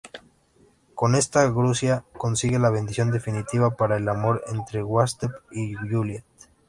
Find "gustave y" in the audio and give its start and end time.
4.81-5.75